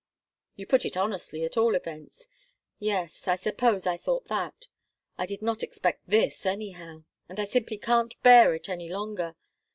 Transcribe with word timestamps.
"You 0.55 0.65
put 0.65 0.83
it 0.83 0.97
honestly, 0.97 1.43
at 1.45 1.57
all 1.57 1.75
events. 1.75 2.27
Yes. 2.79 3.27
I 3.27 3.35
suppose 3.35 3.85
I 3.85 3.97
thought 3.97 4.25
that. 4.29 4.65
I 5.15 5.27
did 5.27 5.43
not 5.43 5.61
expect 5.61 6.09
this, 6.09 6.43
anyhow 6.43 7.03
and 7.29 7.39
I 7.39 7.43
simply 7.43 7.77
can't 7.77 8.15
bear 8.23 8.55
it 8.55 8.67
any 8.67 8.89
longer! 8.89 9.35